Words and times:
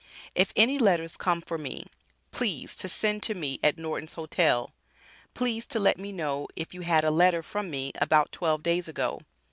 If 0.33 0.51
any 0.55 0.79
letters 0.79 1.15
come 1.15 1.41
for 1.41 1.59
me 1.59 1.85
please 2.31 2.75
to 2.77 2.89
send 2.89 3.21
to 3.21 3.35
me 3.35 3.59
at 3.63 3.77
Nortons 3.77 4.13
Hotel, 4.13 4.73
Please 5.35 5.67
to 5.67 5.79
let 5.79 5.99
me 5.99 6.11
know 6.11 6.47
if 6.55 6.73
you 6.73 6.81
had 6.81 7.03
a 7.03 7.11
letter 7.11 7.43
from 7.43 7.69
me 7.69 7.91
about 8.01 8.31
12 8.31 8.63
days 8.63 8.87
ago. 8.87 9.21